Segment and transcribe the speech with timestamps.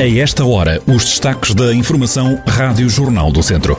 [0.00, 3.76] A esta hora, os destaques da Informação Rádio Jornal do Centro.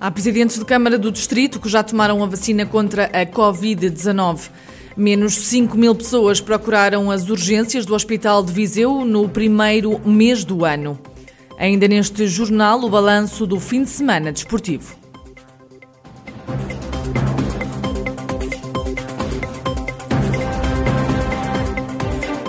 [0.00, 4.48] Há presidentes de Câmara do Distrito que já tomaram a vacina contra a Covid-19.
[4.96, 10.64] Menos 5 mil pessoas procuraram as urgências do Hospital de Viseu no primeiro mês do
[10.64, 10.98] ano.
[11.58, 14.99] Ainda neste jornal, o balanço do fim de semana desportivo.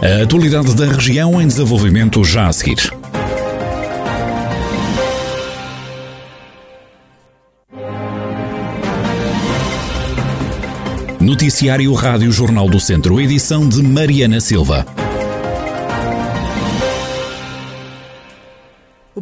[0.02, 2.92] A atualidade da região em desenvolvimento já a seguir.
[11.20, 14.88] Noticiário Rádio Jornal do Centro, edição de Mariana Silva.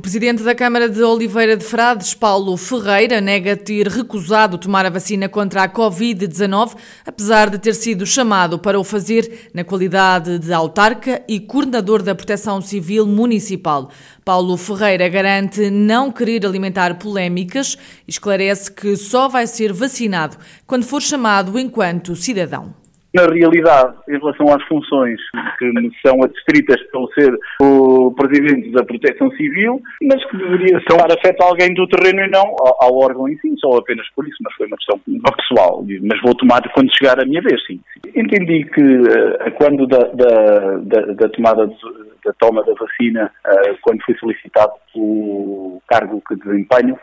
[0.10, 5.30] Presidente da Câmara de Oliveira de Frades, Paulo Ferreira, nega ter recusado tomar a vacina
[5.30, 11.22] contra a Covid-19, apesar de ter sido chamado para o fazer na qualidade de autarca
[11.28, 13.92] e coordenador da Proteção Civil Municipal.
[14.26, 20.86] Paulo Ferreira garante não querer alimentar polémicas e esclarece que só vai ser vacinado quando
[20.86, 22.74] for chamado enquanto cidadão
[23.14, 25.20] na realidade, em relação às funções
[25.58, 31.12] que me são adstritas pelo ser o Presidente da Proteção Civil, mas que deveria estar
[31.12, 34.28] afeto a alguém do terreno e não ao, ao, órgão em si, só apenas por
[34.28, 35.00] isso, mas foi uma questão
[35.36, 35.84] pessoal.
[36.04, 37.80] Mas vou tomar quando chegar a minha vez, sim.
[38.16, 41.76] Entendi que uh, quando da, da, da, da tomada de,
[42.24, 46.98] da toma da vacina, uh, quando fui solicitado o cargo que desempenho,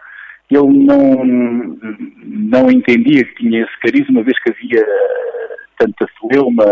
[0.49, 1.25] ele não,
[2.25, 4.87] não entendia que tinha esse carisma, uma vez que havia
[5.79, 6.65] tanta celeuma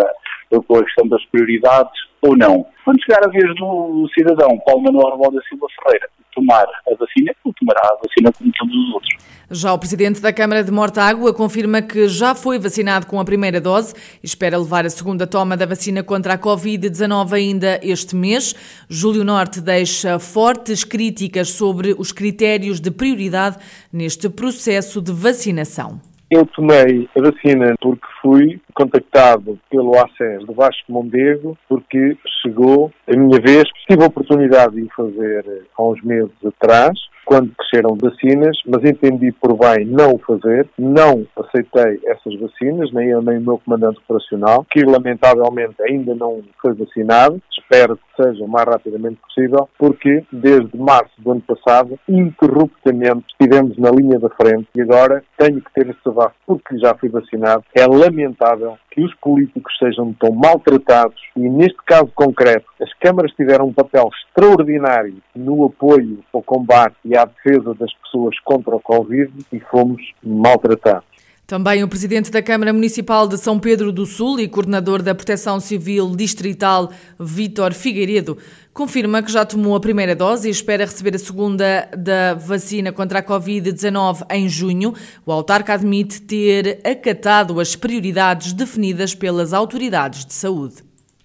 [0.67, 2.67] com a questão das prioridades ou não.
[2.85, 7.31] Quando chegar a vez do cidadão Paulo Manuel Rebelo da Silva Ferreira tomar a vacina,
[7.45, 9.15] ele tomará a vacina como todos os outros.
[9.51, 13.61] Já o presidente da Câmara de Mortágua confirma que já foi vacinado com a primeira
[13.61, 18.55] dose e espera levar a segunda toma da vacina contra a Covid-19 ainda este mês.
[18.89, 23.59] Júlio Norte deixa fortes críticas sobre os critérios de prioridade
[23.93, 26.01] neste processo de vacinação.
[26.31, 33.17] Eu tomei a vacina porque fui contactado pelo ACES do Vasco Mondego porque chegou a
[33.17, 33.65] minha vez.
[33.89, 39.33] Tive a oportunidade de o fazer há uns meses atrás quando cresceram vacinas, mas entendi
[39.33, 43.99] por bem não o fazer, não aceitei essas vacinas, nem eu nem o meu comandante
[43.99, 50.25] operacional, que lamentavelmente ainda não foi vacinado, espero que seja o mais rapidamente possível, porque
[50.33, 55.73] desde março do ano passado, interruptamente, estivemos na linha da frente e agora tenho que
[55.73, 57.65] ter este desabafo porque já fui vacinado.
[57.75, 63.67] É lamentável que os políticos sejam tão maltratados e, neste caso concreto, as câmaras tiveram
[63.67, 69.33] um papel extraordinário no apoio ao combate e à defesa das pessoas contra o Covid
[69.53, 71.15] e fomos maltratados.
[71.47, 75.61] Também o presidente da Câmara Municipal de São Pedro do Sul e coordenador da Proteção
[75.61, 78.39] Civil Distrital, Vítor Figueiredo,
[78.73, 83.19] confirma que já tomou a primeira dose e espera receber a segunda da vacina contra
[83.19, 84.95] a Covid-19 em junho.
[85.27, 90.84] O autarca admite ter acatado as prioridades definidas pelas autoridades de saúde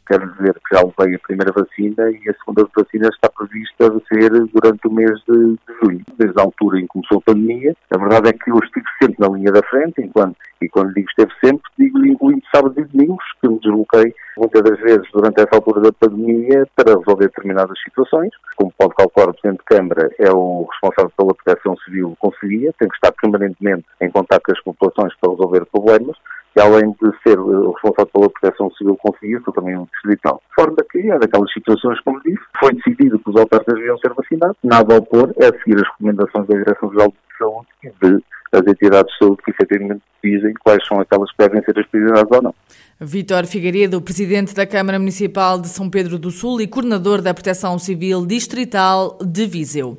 [0.09, 3.99] quer dizer que já levei a primeira vacina e a segunda vacina está prevista a
[4.07, 6.01] ser durante o mês de, junho.
[6.17, 9.17] Desde a altura em que começou a pandemia, a verdade é que eu estive sempre
[9.19, 13.23] na linha da frente, enquanto, e quando digo esteve sempre, digo incluindo sábados e domingos,
[13.39, 18.31] que me desloquei muitas das vezes durante essa altura da pandemia para resolver determinadas situações.
[18.55, 22.89] Como pode calcular, o Presidente de Câmara é o responsável pela proteção civil Conselhia, tem
[22.89, 26.17] que estar permanentemente em contato com as populações para resolver problemas
[26.59, 30.41] além de ser o responsável pela proteção civil conseguir, sou também um distrital.
[30.49, 34.13] De forma que, é daquelas situações, como disse, foi decidido que os autarcas deviam ser
[34.13, 38.61] vacinados, nada a opor é seguir as recomendações da Direção-Geral de Saúde e de as
[38.65, 42.41] entidades de saúde que efetivamente dizem quais são aquelas que devem ser as prioridades ou
[42.41, 42.55] não.
[42.99, 47.77] Vítor Figueiredo, presidente da Câmara Municipal de São Pedro do Sul e coordenador da Proteção
[47.77, 49.97] Civil Distrital de Viseu.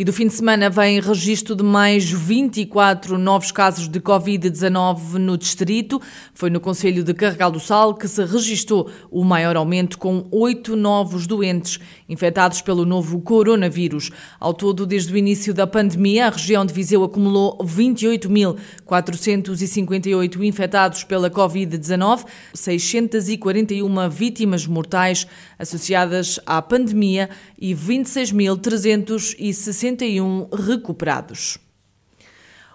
[0.00, 5.36] E do fim de semana vem registro de mais 24 novos casos de Covid-19 no
[5.36, 6.00] distrito.
[6.32, 10.74] Foi no Conselho de Carregal do Sal que se registrou o maior aumento, com oito
[10.74, 14.10] novos doentes infectados pelo novo coronavírus.
[14.40, 21.30] Ao todo, desde o início da pandemia, a região de Viseu acumulou 28.458 infectados pela
[21.30, 22.24] Covid-19,
[22.54, 25.26] 641 vítimas mortais
[25.58, 27.28] associadas à pandemia
[27.60, 31.58] e 26.360 61 recuperados.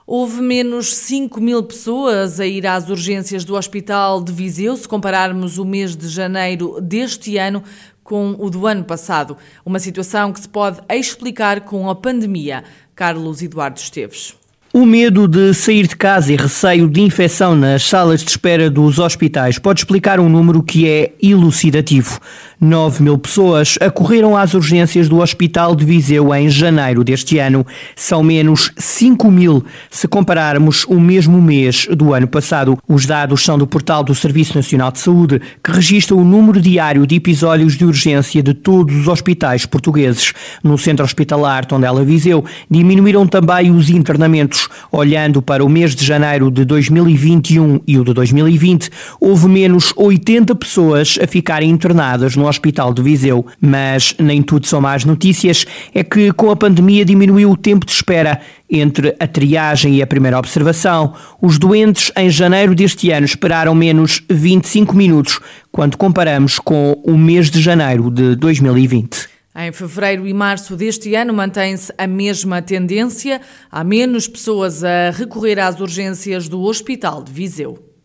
[0.08, 5.58] Houve menos 5 mil pessoas a ir às urgências do Hospital de Viseu, se compararmos
[5.58, 7.64] o mês de janeiro deste ano
[8.04, 9.36] com o do ano passado.
[9.66, 12.64] Uma situação que se pode explicar com a pandemia.
[12.94, 14.36] Carlos Eduardo Esteves.
[14.77, 19.00] O medo de sair de casa e receio de infecção nas salas de espera dos
[19.00, 22.19] hospitais pode explicar um número que é elucidativo.
[22.60, 27.66] 9 mil pessoas acorreram às urgências do Hospital de Viseu em janeiro deste ano.
[27.95, 32.78] São menos 5 mil se compararmos o mesmo mês do ano passado.
[32.86, 37.07] Os dados são do portal do Serviço Nacional de Saúde, que registra o número diário
[37.07, 40.33] de episódios de urgência de todos os hospitais portugueses.
[40.62, 44.65] No centro hospitalar Tondela Viseu, diminuíram também os internamentos.
[44.92, 48.90] Olhando para o mês de janeiro de 2021 e o de 2020,
[49.20, 53.46] houve menos 80 pessoas a ficarem internadas no Hospital de Viseu.
[53.60, 57.92] Mas nem tudo são más notícias, é que com a pandemia diminuiu o tempo de
[57.92, 58.40] espera
[58.70, 61.14] entre a triagem e a primeira observação.
[61.42, 65.40] Os doentes em janeiro deste ano esperaram menos 25 minutos,
[65.72, 69.35] quando comparamos com o mês de janeiro de 2020.
[69.57, 73.40] Em fevereiro e março deste ano mantém-se a mesma tendência.
[73.72, 77.96] Há menos pessoas a recorrer às urgências do Hospital de Viseu.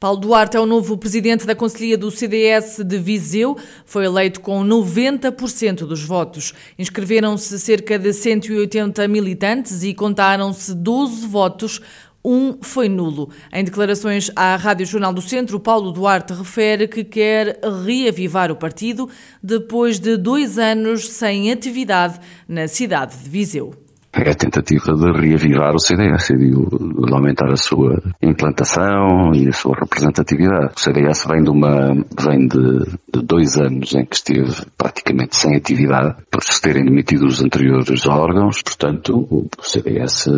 [0.00, 3.56] Paulo Duarte é o novo presidente da Conselhia do CDS de Viseu.
[3.84, 6.52] Foi eleito com 90% dos votos.
[6.76, 11.80] Inscreveram-se cerca de 180 militantes e contaram-se 12 votos.
[12.24, 13.30] Um foi nulo.
[13.52, 19.08] Em declarações à Rádio Jornal do Centro, Paulo Duarte refere que quer reavivar o partido
[19.42, 25.74] depois de dois anos sem atividade na cidade de Viseu é a tentativa de reavivar
[25.74, 30.72] o CDS e de, de, aumentar a sua implantação e a sua representatividade.
[30.76, 35.56] O CDS vem de uma, vem de, de dois anos em que esteve praticamente sem
[35.56, 40.28] atividade por se terem demitido os anteriores órgãos, portanto o CDS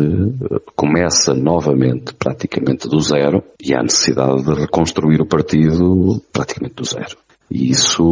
[0.75, 7.22] começa novamente praticamente do zero e há necessidade de reconstruir o partido praticamente do zero.
[7.49, 8.03] E isso,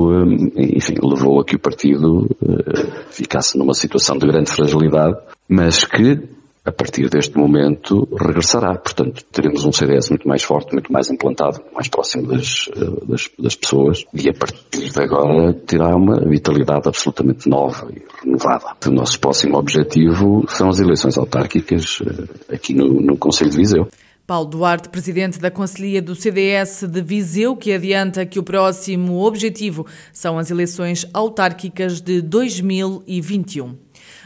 [0.56, 5.18] enfim, levou a que o partido eh, ficasse numa situação de grande fragilidade,
[5.48, 6.22] mas que,
[6.64, 8.78] a partir deste momento, regressará.
[8.78, 13.30] Portanto, teremos um CDS muito mais forte, muito mais implantado, mais próximo das, eh, das,
[13.40, 18.76] das pessoas, e a partir de agora terá uma vitalidade absolutamente nova e renovada.
[18.86, 23.88] O nosso próximo objetivo são as eleições autárquicas eh, aqui no, no Conselho de Viseu.
[24.32, 29.86] Paulo Duarte, presidente da Conselhia do CDS de Viseu, que adianta que o próximo objetivo
[30.14, 33.76] são as eleições autárquicas de 2021.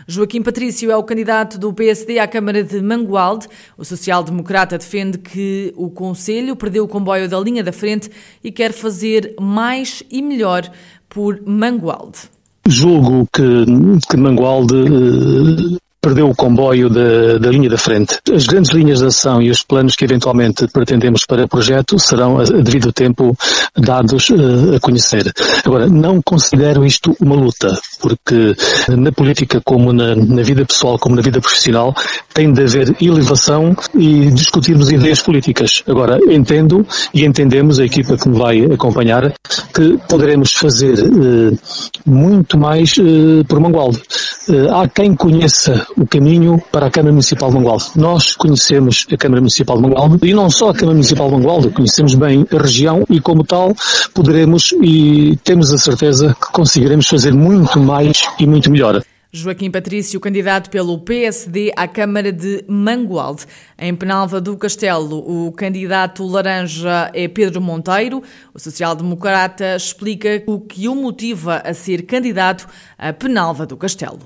[0.07, 3.47] Joaquim Patrício é o candidato do PSD à Câmara de Mangualde.
[3.75, 8.11] O social-democrata defende que o Conselho perdeu o comboio da linha da frente
[8.43, 10.71] e quer fazer mais e melhor
[11.09, 12.29] por Mangualde.
[12.67, 13.65] Julgo que,
[14.07, 18.19] que Mangualde eh, perdeu o comboio da, da, linha da frente.
[18.31, 22.37] As grandes linhas de ação e os planos que eventualmente pretendemos para o projeto serão
[22.37, 23.35] a, devido tempo
[23.75, 25.33] dados uh, a conhecer.
[25.65, 28.55] Agora, não considero isto uma luta, porque
[28.87, 31.95] na política como na, na, vida pessoal, como na vida profissional,
[32.35, 35.81] tem de haver elevação e discutirmos ideias políticas.
[35.87, 39.33] Agora, entendo e entendemos, a equipa que me vai acompanhar,
[39.73, 41.57] que poderemos fazer uh,
[42.05, 44.01] muito mais uh, por Mangualde.
[44.69, 47.85] há quem conheça o caminho para a Câmara Municipal de Mangualde.
[47.95, 51.69] Nós conhecemos a Câmara Municipal de Mangualde e não só a Câmara Municipal de Mangualde,
[51.69, 53.73] conhecemos bem a região e como tal
[54.13, 59.01] poderemos e temos a certeza que conseguiremos fazer muito mais e muito melhor.
[59.35, 63.45] Joaquim Patrício, candidato pelo PSD à Câmara de Mangualde.
[63.77, 68.23] Em Penalva do Castelo, o candidato laranja é Pedro Monteiro.
[68.53, 72.65] O social-democrata explica o que o motiva a ser candidato
[72.97, 74.19] a Penalva do Castelo.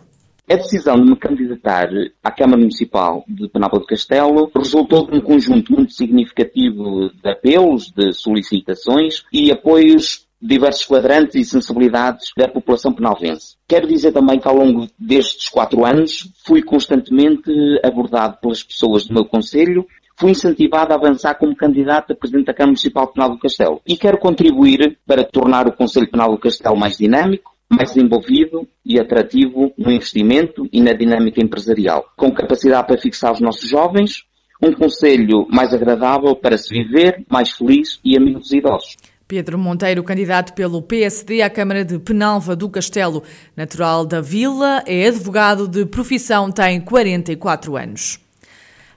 [0.47, 1.89] A decisão de me candidatar
[2.23, 7.91] à Câmara Municipal de Penalva do Castelo resultou de um conjunto muito significativo de apelos,
[7.91, 13.55] de solicitações e apoios diversos quadrantes e sensibilidades da população penalvense.
[13.67, 17.51] Quero dizer também que ao longo destes quatro anos fui constantemente
[17.83, 19.85] abordado pelas pessoas do meu Conselho
[20.19, 23.95] fui incentivado a avançar como candidato a Presidente da Câmara Municipal Penal do Castelo e
[23.95, 29.71] quero contribuir para tornar o Conselho Penal do Castelo mais dinâmico, mais desenvolvido e atrativo
[29.77, 34.25] no investimento e na dinâmica empresarial, com capacidade para fixar os nossos jovens,
[34.61, 38.97] um conselho mais agradável para se viver, mais feliz e amigo dos idosos.
[39.29, 43.21] Pedro Monteiro, candidato pelo PSD à Câmara de Penalva do Castelo,
[43.55, 48.19] natural da Vila, é advogado de profissão, tem 44 anos.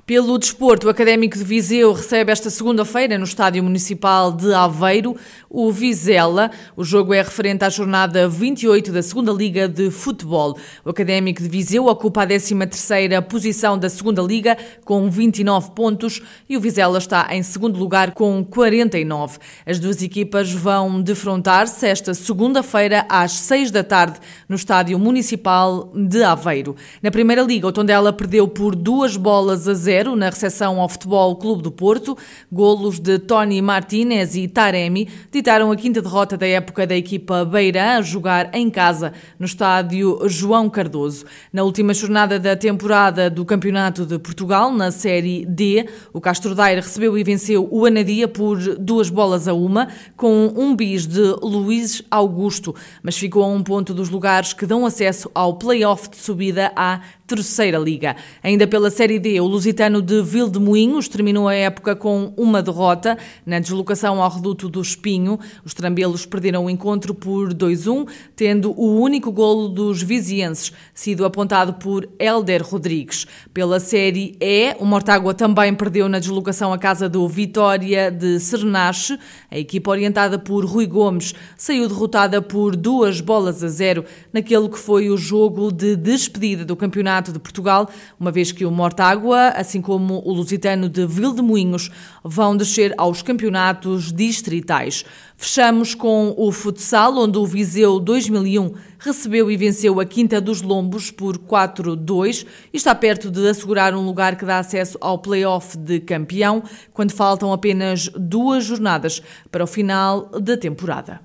[0.05, 5.17] Pelo desporto, o Académico de Viseu recebe esta segunda-feira no Estádio Municipal de Aveiro
[5.49, 6.51] o Vizela.
[6.77, 10.59] O jogo é referente à jornada 28 da Segunda Liga de Futebol.
[10.85, 16.57] O Académico de Viseu ocupa a 13ª posição da Segunda Liga com 29 pontos e
[16.57, 19.39] o Vizela está em segundo lugar com 49.
[19.65, 24.19] As duas equipas vão defrontar-se esta segunda-feira às 6 da tarde
[24.49, 26.75] no Estádio Municipal de Aveiro.
[27.01, 30.89] Na Primeira Liga, o Tondela perdeu por duas bolas a zero 0 na recepção ao
[30.89, 32.19] Futebol Clube do Porto.
[32.51, 37.97] Golos de Tony Martinez e Taremi ditaram a quinta derrota da época da equipa Beira
[37.97, 41.25] a jogar em casa no estádio João Cardoso.
[41.53, 46.81] Na última jornada da temporada do Campeonato de Portugal, na Série D, o Castro Daire
[46.81, 52.03] recebeu e venceu o Anadia por duas bolas a uma, com um bis de Luís
[52.11, 56.73] Augusto, mas ficou a um ponto dos lugares que dão acesso ao play-off de subida
[56.75, 57.01] à
[57.35, 58.15] Terceira Liga.
[58.43, 63.59] Ainda pela Série D, o Lusitano de Vildemoinhos terminou a época com uma derrota na
[63.59, 65.41] deslocação ao reduto do Espinho.
[65.65, 71.73] Os trambelos perderam o encontro por 2-1, tendo o único golo dos vizienses sido apontado
[71.75, 73.27] por Helder Rodrigues.
[73.55, 79.19] Pela Série E, o Mortágua também perdeu na deslocação à casa do Vitória de Sernache.
[79.51, 84.79] A equipa orientada por Rui Gomes saiu derrotada por duas bolas a zero naquele que
[84.79, 87.89] foi o jogo de despedida do campeonato Campeonato de Portugal,
[88.19, 91.91] uma vez que o Mortágua, assim como o Lusitano de Vildemoinhos,
[92.25, 95.05] vão descer aos campeonatos distritais.
[95.37, 101.11] Fechamos com o futsal, onde o Viseu 2001 recebeu e venceu a Quinta dos Lombos
[101.11, 106.01] por 4-2 e está perto de assegurar um lugar que dá acesso ao play-off de
[106.01, 106.63] campeão,
[106.93, 111.21] quando faltam apenas duas jornadas para o final da temporada.